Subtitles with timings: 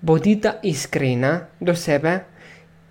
[0.00, 2.18] bodite iskreni do sebe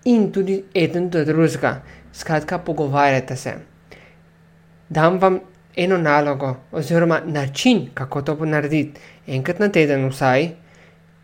[0.06, 1.82] in tudi eden do drugega,
[2.14, 3.54] skratka, pogovarjate se.
[4.90, 5.40] Dam vam
[5.76, 10.50] eno nalogo, oziroma način, kako to narediti, enkrat na teden vsaj,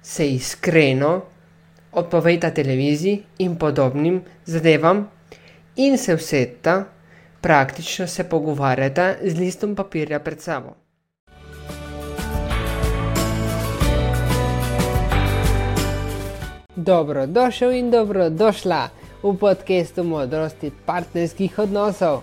[0.01, 1.21] se iskreno
[1.91, 5.09] odpovejte televiziji in podobnim zadevam,
[5.75, 6.83] in se vseta,
[7.41, 10.75] praktično se pogovarjate z listom papirja pred sabo.
[16.85, 18.89] Dobrodošel in dobrodošla
[19.23, 22.21] v podkastu modrosti partnerskih odnosov.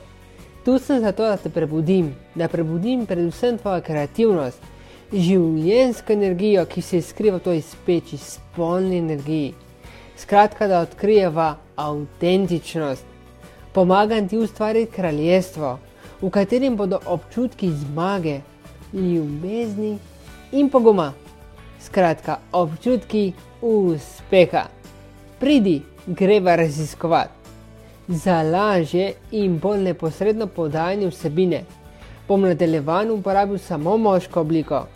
[0.65, 4.63] Tu sem zato, da te prebudim, da prebudim predvsem tvojo kreativnost,
[5.11, 9.51] življenjsko energijo, ki se skriva v toj speči, spolni energiji.
[10.17, 13.03] Skratka, da odkrijeva avtentičnost.
[13.75, 15.79] Pomagam ti ustvariti kraljestvo,
[16.23, 18.41] v katerem bodo občutki zmage,
[18.95, 19.97] ljubezni
[20.53, 21.13] in poguma.
[21.83, 24.65] Skratka, občutki uspeha.
[25.41, 27.31] Pridi, greva raziskovati.
[28.09, 31.65] Za lažje in bolj neposredno podajanje vsebine
[32.29, 34.87] bom nadaljevan uporabil samo moško obliko,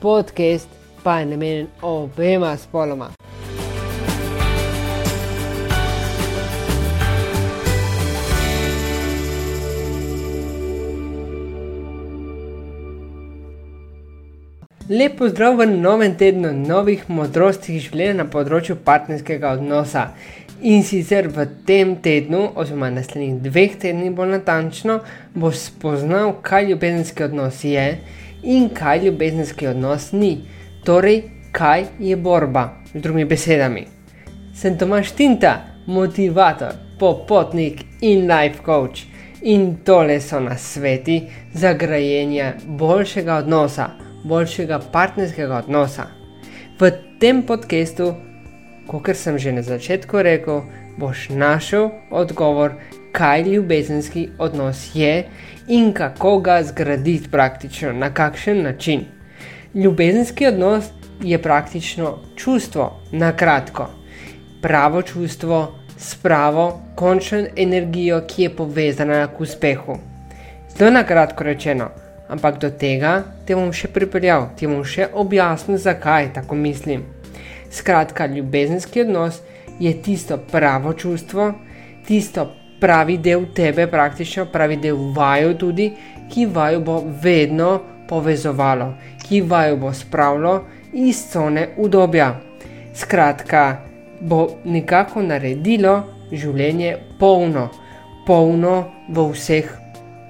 [0.00, 0.68] podcast
[1.02, 3.08] pa je namenjen obema spoloma.
[14.90, 20.14] Lepo zdrav v novem tednu novih modrosti življenja na področju partnerskega odnosa.
[20.64, 24.96] In sicer v tem tednu, oziroma naslednjih dveh tednih, bolj natančno,
[25.36, 27.84] boš spoznal, kaj ljubezenski odnos je
[28.48, 30.32] in kaj ljubezenski odnos ni.
[30.88, 31.20] Torej,
[31.52, 33.84] kaj je borba, z drugimi besedami.
[34.56, 39.04] Sem Tomaš Tinta, motivator, popotnik in life coach.
[39.44, 46.06] In tole so nasveti za grajenje boljšega odnosa boljšega partnerskega odnosa.
[46.80, 46.90] V
[47.20, 48.12] tem podkastu,
[48.86, 50.62] kot sem že na začetku rekel,
[50.98, 52.76] boš našel odgovor,
[53.12, 55.26] kaj ljubezenski odnos je
[55.68, 59.04] in kako ga zgraditi praktično, na kakšen način.
[59.74, 60.90] Ljubezenski odnos
[61.22, 63.88] je praktično čustvo, na kratko.
[64.62, 69.98] Pravo čustvo s pravo, končno energijo, ki je povezana k uspehu.
[70.76, 71.90] Zelo na kratko rečeno
[72.28, 77.04] ampak do tega te bom še pripeljal, ti bom še objasnil, zakaj tako mislim.
[77.70, 79.40] Skratka, ljubezenski odnos
[79.80, 81.52] je tisto pravo čustvo,
[82.06, 82.48] tisto
[82.80, 85.90] pravi del tebe, praktično pravi del vaju tudi,
[86.28, 87.70] ki vaju bo vedno
[88.08, 88.92] povezovalo,
[89.24, 90.54] ki vaju bo spravilo
[90.92, 92.34] iz cone udobja.
[92.94, 93.64] Skratka,
[94.20, 96.00] bo nekako naredilo
[96.32, 97.68] življenje polno,
[98.26, 98.74] polno
[99.08, 99.68] v vseh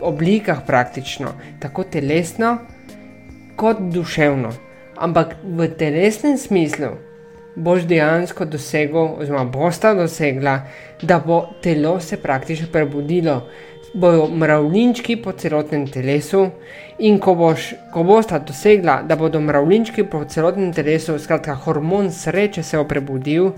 [0.00, 2.58] oblikah, praktično, tako telesno
[3.56, 4.52] kot duševno.
[4.96, 6.96] Ampak v telesnem smislu
[7.58, 10.60] boš dejansko dosegel, oziroma bosta dosegla,
[11.02, 13.42] da bo telo se praktično prebudilo.
[13.94, 16.50] Bojo mravljinčki po celotnem telesu,
[16.98, 22.62] in ko, boš, ko bosta dosegla, da bodo mravljinčki po celotnem telesu, skratka, hormon sreče
[22.62, 23.50] se bo prebudil,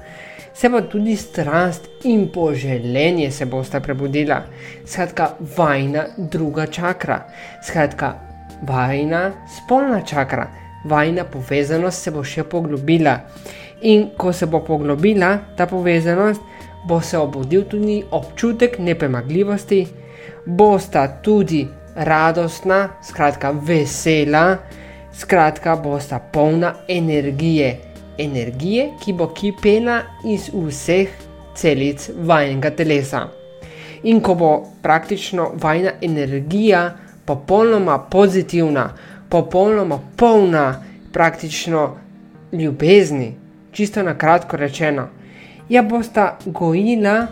[0.54, 4.42] se pa tudi strast in poželenje se bosta prebudila.
[4.86, 7.24] Skratka, vajna druga čakra,
[7.66, 8.14] skratka,
[8.62, 10.46] vajna spolna čakra,
[10.84, 13.18] vajna povezanost se bo še poglobila.
[13.82, 16.40] In ko se bo poglobila ta povezanost,
[16.86, 19.86] bo se obudil tudi občutek nepremagljivosti,
[20.46, 24.58] bosta tudi radostna, skratka, vesela,
[25.12, 27.90] skratka, bosta polna energije
[28.20, 31.08] energije, ki bo kipela iz vseh
[31.56, 33.26] celic vajnega telesa.
[34.02, 34.50] In ko bo
[34.82, 36.82] praktično vajna energija
[37.24, 38.90] popolnoma pozitivna,
[39.28, 41.96] popolnoma polna praktično
[42.52, 43.34] ljubezni,
[43.72, 45.08] čisto na kratko rečeno,
[45.68, 47.26] ja bosta gojila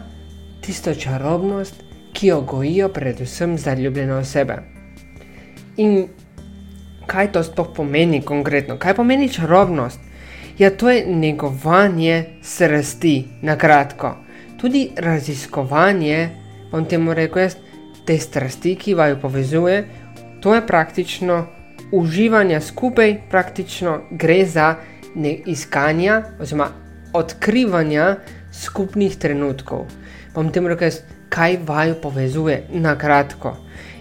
[0.60, 4.56] tisto čarobnost, ki jo gojijo predvsem zaljubljene osebe.
[5.76, 6.08] In
[7.06, 8.76] kaj to sploh pomeni konkretno?
[8.78, 10.00] Kaj pomeni čarobnost?
[10.58, 14.16] Ja, to je negovanje strasti, na kratko.
[14.60, 16.28] Tudi raziskovanje,
[16.72, 17.54] bom temu rekel, jaz,
[18.06, 19.84] te strasti, ki vaju povezuje,
[20.42, 21.46] to je praktično
[21.92, 24.74] uživanje skupaj, praktično gre za
[25.46, 26.68] iskanje oziroma
[27.12, 28.14] odkrivanje
[28.52, 29.86] skupnih trenutkov.
[30.34, 31.00] Bom temu rekel, jaz,
[31.38, 33.54] kaj vaju povezuje, na kratko.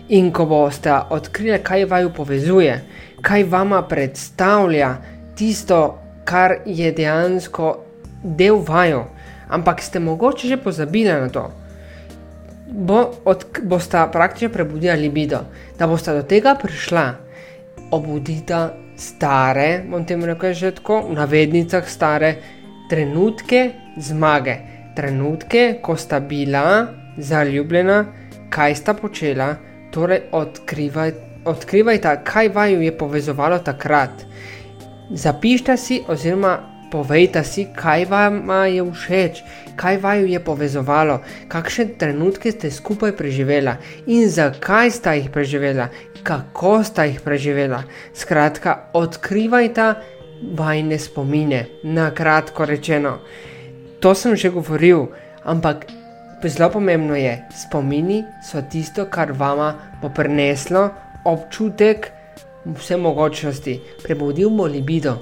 [0.10, 2.80] In ko boste odkrili, kaj vaju povezuje,
[3.22, 4.96] kaj vama predstavlja
[5.36, 7.76] tisto, kar je dejansko
[8.24, 9.04] del vaju,
[9.50, 11.46] ampak ste mogoče že pozabili na to.
[12.68, 15.46] Bo, od, bosta praktično prebudila libido,
[15.80, 17.06] da bosta do tega prišla,
[17.92, 22.36] obudita stare, bom temu rekel že tako, v navednicah stare
[22.90, 24.58] trenutke zmage,
[24.96, 28.06] trenutke, ko sta bila zaljubljena,
[28.50, 29.56] kaj sta počela,
[29.92, 31.12] torej odkrivaj,
[31.46, 34.26] odkrivajta, kaj vaju je povezovalo takrat.
[35.10, 36.58] Zapišite si, oziroma
[36.92, 39.42] povejte si, kaj vam je všeč,
[39.76, 43.78] kaj vaju je povezovalo, kakšne trenutke ste skupaj preživela
[44.08, 45.90] in zakaj sta jih preživela,
[46.24, 47.84] kako sta jih preživela.
[48.14, 49.94] Skratka, odkrivajte
[50.56, 53.20] vajne spomine, na kratko rečeno.
[54.00, 55.08] To sem že govoril,
[55.44, 55.88] ampak
[56.44, 60.90] zelo pomembno je, spomini so tisto, kar vama bo prineslo
[61.26, 62.12] občutek
[62.66, 65.18] vse mogočnosti, prebudil bo libido.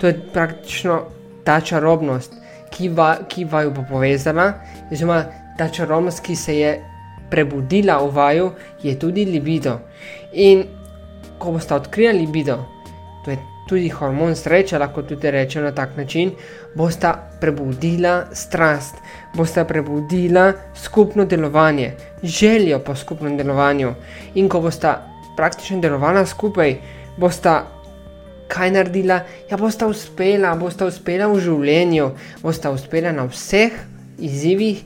[0.00, 1.02] To je praktično
[1.44, 2.32] ta čarobnost,
[2.70, 4.52] ki, va, ki vaju bo povezala,
[4.90, 5.24] oziroma
[5.58, 6.74] ta čarobnost, ki se je
[7.30, 8.50] prebudila v vaju,
[8.82, 9.78] je tudi libido.
[10.32, 10.64] In
[11.38, 12.58] ko boste odkrili libido,
[13.24, 16.32] to je tudi hormon sreče, lahko tudi rečemo na tak način,
[16.74, 18.96] boste prebudila strast,
[19.34, 23.94] boste prebudila skupno delovanje, željo po skupnem delovanju.
[24.34, 24.92] In ko boste
[25.36, 26.76] praktično delovala skupaj,
[27.16, 27.54] boste
[28.48, 29.20] kaj naredila,
[29.50, 32.10] ja, boste uspela, boste uspela v življenju,
[32.42, 33.72] boste uspela na vseh
[34.18, 34.84] izzivih,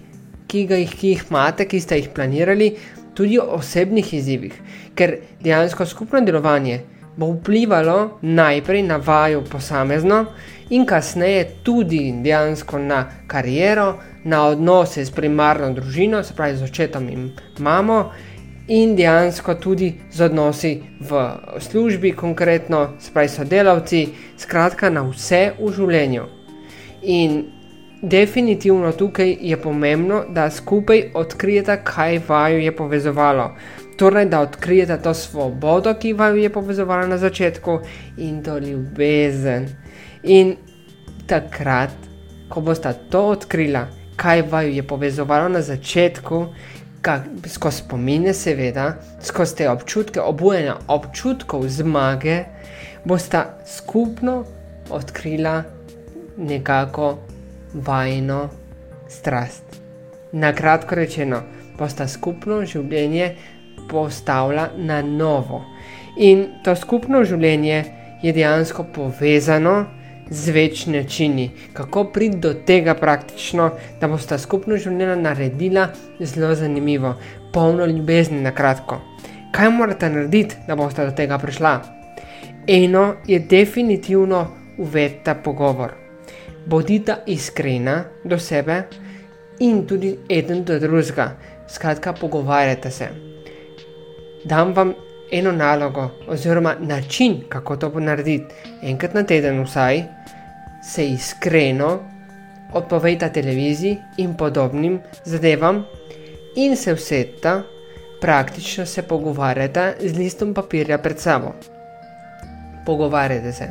[0.48, 2.70] ki, jih, ki jih imate, ki ste jih planirali,
[3.18, 4.54] tudi osebnih izzivih,
[4.94, 6.78] ker dejansko skupno delovanje
[7.18, 10.24] bo vplivalo najprej na vaju posamezno
[10.70, 13.94] in kasneje tudi dejansko na kariero,
[14.24, 18.10] na odnose s primarno družino, se pravi z očetom in mamo,
[18.68, 21.22] in dejansko tudi z odnosi v
[21.58, 26.26] službi, konkretno, se pravi sodelavci, skratka na vse v življenju.
[27.02, 27.42] In
[28.02, 33.50] definitivno tukaj je pomembno, da skupaj odkrijete, kaj vaju je povezovalo
[33.98, 37.80] torej da odkrijete to svobodo, ki vam je povezovala na začetku,
[38.16, 39.66] in to ljubezen.
[40.22, 40.56] In
[41.26, 41.90] takrat,
[42.48, 43.86] ko boste to odkrila,
[44.16, 46.46] kaj vam je povezovalo na začetku,
[47.46, 48.92] skozi spomine, seveda,
[49.22, 52.44] skozi te občutke, obujanja občutkov zmage,
[53.04, 54.44] boste skupno
[54.90, 55.62] odkrila
[56.36, 57.18] nekako
[57.74, 58.48] vajno
[59.08, 59.64] strast.
[60.32, 61.42] Na kratko rečeno,
[61.78, 63.34] boste skupno življenje
[63.88, 65.64] postavlja na novo.
[66.16, 67.84] In to skupno življenje
[68.22, 69.74] je dejansko povezano
[70.30, 73.70] z več načini, kako priti do tega praktično,
[74.00, 75.88] da boste skupno življenje naredila
[76.20, 77.14] zelo zanimivo,
[77.52, 79.00] polno ljubezni na kratko.
[79.54, 81.72] Kaj morate narediti, da boste do tega prišla?
[82.68, 84.42] Eno je definitivno
[84.78, 85.94] uvedta pogovor.
[86.66, 88.82] Bodite iskrena do sebe
[89.64, 91.30] in tudi eden do drugega.
[91.68, 93.08] Skratka, pogovarjate se
[94.48, 94.92] dam vam
[95.32, 98.54] eno nalogo, oziroma način, kako to narediti.
[98.82, 100.02] Enkrat na teden, vsaj,
[100.82, 101.98] se iskreno
[102.72, 105.84] odpovejte televiziji in podobnim zadevam,
[106.56, 107.62] in se vseta,
[108.20, 111.52] praktično se pogovarjate z listom papirja pred sabo.
[112.86, 113.70] Pogovarjate se.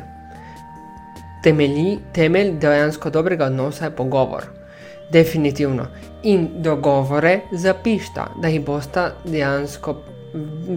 [1.42, 4.44] Temelji, temelj dejansko dobrega odnosa je pogovor.
[5.12, 5.86] Definitivno.
[6.22, 9.96] In dogovore zapišite, da jih boste dejansko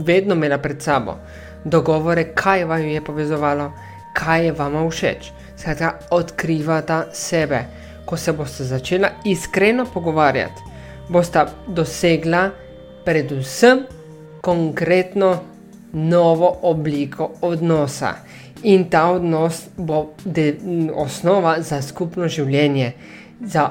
[0.06, 1.18] vedno imela pred sabo
[1.64, 3.72] dogovore, kaj vaju je povezovalo,
[4.14, 5.32] kaj je vama všeč.
[5.58, 7.66] Skratka, odkrivata sebe.
[8.06, 10.62] Ko se boste začela iskreno pogovarjati,
[11.10, 12.50] boste dosegla
[13.06, 13.86] predvsem
[14.42, 15.40] konkretno
[15.94, 18.14] novo obliko odnosa.
[18.64, 20.14] In ta odnos bo
[20.96, 22.92] osnova za skupno življenje,
[23.42, 23.70] za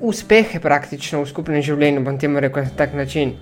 [0.00, 3.34] uspehe praktično v skupnem življenju, bom temu rekel na tak način.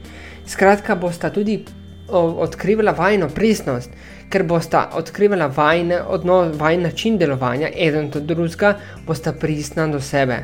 [0.46, 1.64] Skratka, bosta tudi
[2.08, 3.90] odkrivala vajno pristnost,
[4.30, 8.76] ker bosta odkrivala vajne odnos, vajn način delovanja, eden do drugega,
[9.06, 10.38] bosta pristna do sebe.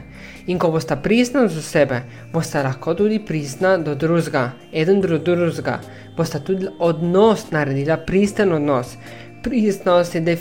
[0.47, 5.79] In ko bosta pristna do sebe, bosta lahko tudi pristna do drugega, eden do drugega,
[6.17, 8.97] bosta tudi odnos naredila, pristen odnos.
[9.43, 10.39] Pristnost je,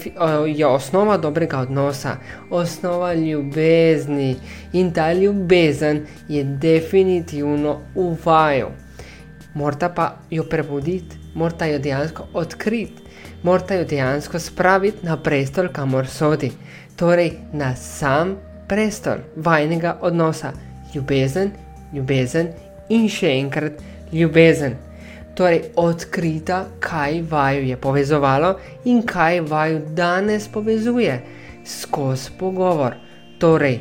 [0.56, 2.18] je osnova dobrega odnosa,
[2.50, 4.36] osnova ljubezni
[4.74, 8.70] in ta ljubezen je definitivno uvajal
[9.54, 13.04] morata pa jo prebuditi, morata jo dejansko odkriti,
[13.44, 16.52] morata jo dejansko spraviti na prestol, kamor sodi,
[16.96, 20.54] torej na sam prestol vajnega odnosa,
[20.96, 21.52] ljubezen,
[21.94, 22.54] ljubezen
[22.90, 24.78] in še enkrat ljubezen.
[25.36, 28.56] Torej, odkrita, kaj vaju je povezovalo
[28.86, 31.22] in kaj vaju danes povezuje
[31.66, 32.98] skozi pogovor.
[33.40, 33.80] Torej,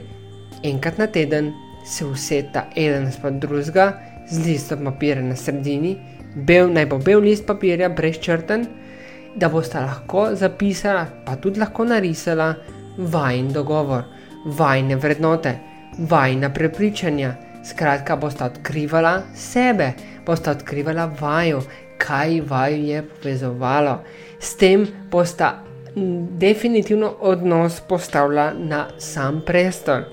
[0.62, 1.53] enkrat na teden
[1.87, 3.93] se useta eden spod drugega
[4.31, 5.97] z listom papirja na sredini,
[6.35, 8.67] bel, naj bo bel list papirja brez črten,
[9.37, 12.55] da boste lahko zapisala, pa tudi lahko narisala
[12.99, 14.05] vajen dogovor,
[14.45, 15.55] vajne vrednote,
[15.99, 17.35] vajna prepričanja.
[17.65, 19.93] Skratka, boste odkrivala sebe,
[20.27, 21.61] boste odkrivala vaju,
[21.99, 23.99] kaj vaju je povezovalo.
[24.41, 25.51] S tem boste
[26.41, 30.09] definitivno odnos postavila na sam prestol.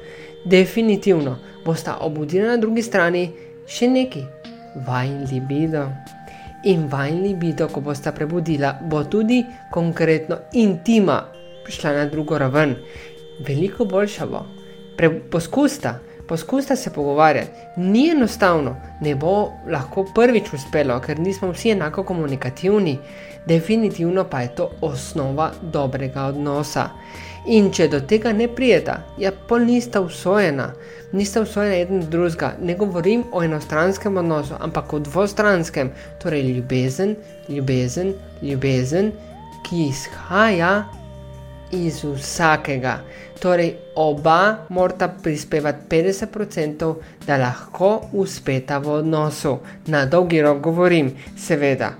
[0.46, 3.32] Definitivno boste obudila na drugi strani
[3.68, 4.24] še neki,
[4.88, 5.88] vajn libido.
[6.68, 11.22] In vajn libido, ko boste prebudila, bo tudi konkretno intima
[11.70, 12.76] šla na drugo raven.
[13.46, 14.42] Veliko boljša bo.
[14.98, 17.52] Pre, poskusta, poskusta se pogovarjati.
[17.76, 22.98] Ni enostavno, ne bo lahko prvič uspelo, ker nismo vsi enako komunikativni.
[23.46, 26.90] Definitivno pa je to osnova dobrega odnosa.
[27.48, 30.74] In če do tega ne prijeta, ja, pol nista usvojena,
[31.16, 32.52] nista usvojena eden drugega.
[32.60, 37.16] Ne govorim o enostranskem odnosu, ampak o dvostranskem, torej ljubezen,
[37.48, 39.14] ljubezen, ljubezen,
[39.64, 40.74] ki izhaja
[41.72, 43.00] iz vsakega.
[43.40, 46.96] Torej, oba morata prispevati 50%,
[47.28, 49.58] da lahko uspeta v odnosu.
[49.88, 51.92] Na dolgi rok govorim, seveda.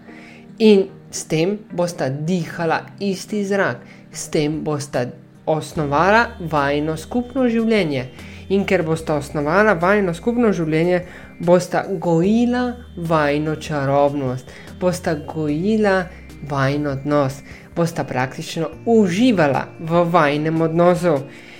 [0.60, 3.78] In s tem bosta dihala isti zrak,
[4.12, 5.06] s tem bosta
[5.46, 8.08] osnovala vajno skupno življenje.
[8.50, 11.02] In ker bosta osnovala vajno skupno življenje,
[11.40, 16.06] bosta gojila vajno čarobnost, bosta gojila
[16.48, 17.42] vajno odnos
[17.78, 21.20] bosta praktično uživala v vajnem odnosu.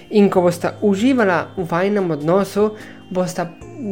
[0.10, 2.72] In ko bosta uživala v vajnem odnosu,
[3.12, 3.46] bosta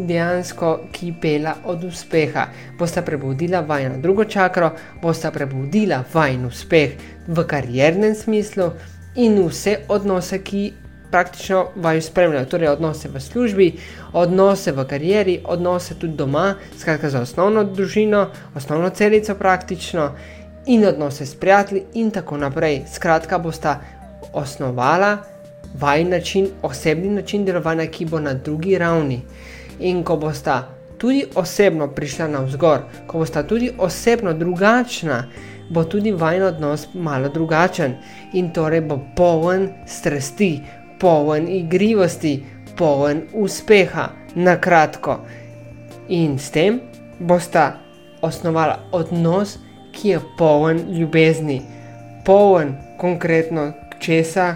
[0.08, 2.48] dejansko kipela od uspeha.
[2.80, 8.72] Bosta prebudila vajno drugo čakro, bosta prebudila vajn uspeh v kariernem smislu
[9.16, 10.64] in vse odnose, ki
[11.12, 12.46] praktično vaju spremljajo.
[12.46, 13.68] Torej, odnose v službi,
[14.14, 20.10] odnose v karieri, odnose tudi doma, skratka za osnovno družino, osnovno celico praktično
[20.66, 22.82] in odnose s prijatelji, in tako naprej.
[22.94, 23.80] Skratka, bosta
[24.34, 25.18] osnovala
[25.80, 29.22] vaj način, osebni način delovanja, ki bo na drugi ravni.
[29.80, 30.68] In ko bosta
[30.98, 35.24] tudi osebno prišla na vzgor, ko bosta tudi osebno drugačna,
[35.70, 37.96] bo tudi vajen odnos malo drugačen
[38.34, 40.62] in torej bo poln strasti,
[41.00, 42.44] poln igrivosti,
[42.78, 45.20] poln uspeha, na kratko.
[46.10, 46.80] In s tem
[47.20, 47.80] bosta
[48.22, 49.58] osnovala odnos,
[49.96, 51.62] ki je poln ljubezni,
[52.26, 54.56] poln konkretno česa,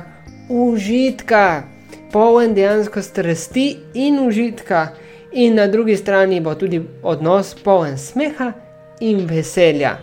[0.49, 1.63] užitka,
[2.11, 4.87] poln dejansko strasti in užitka,
[5.31, 8.51] in na drugi strani bo tudi odnos poln smeha
[8.99, 9.97] in veselja.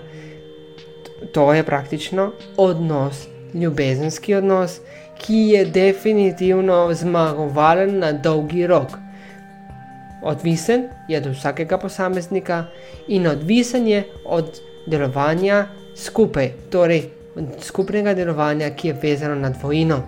[1.33, 4.81] To je praktično odnos, ljubezenski odnos,
[5.19, 8.89] ki je definitivno zmagovalen na dolgi rok.
[10.23, 12.65] Odvisen je od vsakega posameznika
[13.09, 15.67] in odvisen je od delovanja
[15.97, 17.11] skupaj, torej
[17.61, 20.03] skupnega delovanja, ki je vezano na dvojino.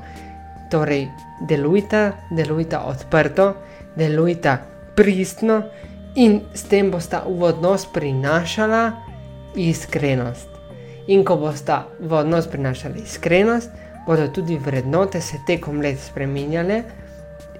[0.71, 1.09] Torej,
[1.49, 3.55] delujte, delujte odprto,
[3.97, 4.59] delujte
[4.97, 5.63] pristno
[6.15, 8.91] in s tem boste v odnos prinašali
[9.57, 10.49] iskrenost.
[11.09, 13.71] In ko boste v odnos prinašali iskrenost,
[14.07, 16.83] bodo tudi vrednote se tekom let spremenjale,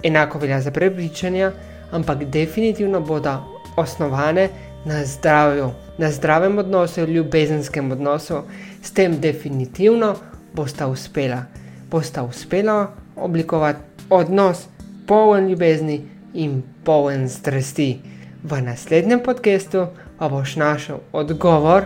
[0.03, 1.51] enako velja za prepričanja,
[1.91, 3.37] ampak definitivno bodo
[3.77, 4.49] osnovane
[4.85, 8.43] na zdravju, na zdravem odnosu, ljubezenskem odnosu,
[8.81, 10.15] s tem definitivno
[10.53, 11.43] bosta uspela.
[11.91, 13.79] Bosta uspela oblikovati
[14.09, 14.67] odnos
[15.07, 16.01] poln ljubezni
[16.33, 17.99] in poln strasti.
[18.43, 19.87] V naslednjem podkastu
[20.17, 21.85] pa boš našel odgovor,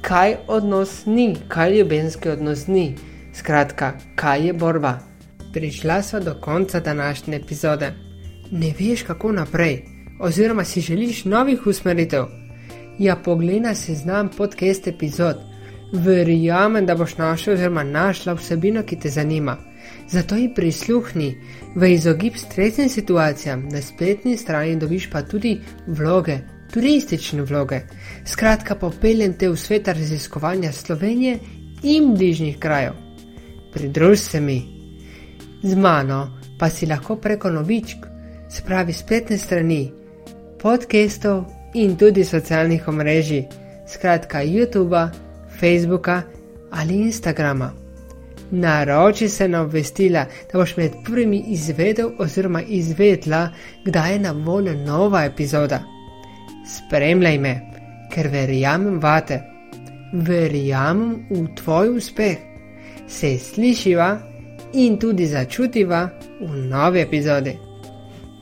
[0.00, 2.96] kaj odnos ni, kaj ljubezenski odnos ni.
[3.34, 4.98] Skratka, kaj je borba.
[5.52, 7.92] Prišla sva do konca današnje epizode.
[8.50, 9.84] Ne veš, kako naprej
[10.20, 12.24] oziroma si želiš novih usmeritev,
[12.98, 15.36] ja, poglej se znam podcast epizod.
[15.92, 19.56] Verjamem, da boš našel oziroma našla vsebino, ki te zanima.
[20.08, 21.34] Zato ji prisluhni,
[21.74, 26.38] v izogib stresnim situacijam na spletni strani dobiš pa tudi vloge,
[26.72, 27.80] turistične vloge.
[28.24, 31.38] Skratka, popeljem te v svet raziskovanja Slovenije
[31.82, 32.92] in bližnjih krajev.
[33.72, 34.62] Pridruž se mi.
[35.62, 38.06] Z mano pa si lahko preko novičk,
[38.50, 39.92] spravi spletne strani
[40.62, 43.44] podcastov in tudi socialnih omrežij,
[43.86, 45.08] skratka YouTube,
[45.60, 46.22] Facebooka
[46.70, 47.72] ali Instagrama.
[48.50, 53.48] Naroči se na obvestila, da boš med prvimi izvedel oziroma izvedla,
[53.84, 55.82] kdaj je na voljo nova epizoda.
[56.68, 57.60] Spremljaj me,
[58.12, 59.40] ker verjamem vate,
[60.12, 62.36] verjamem v tvoj uspeh.
[63.08, 64.18] Se slišiva
[64.72, 66.08] in tudi začutiva
[66.40, 67.71] v novi epizodi.